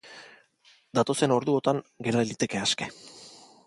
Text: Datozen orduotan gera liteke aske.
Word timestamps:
Datozen 0.99 1.35
orduotan 1.37 1.85
gera 2.09 2.27
liteke 2.31 2.67
aske. 2.67 2.91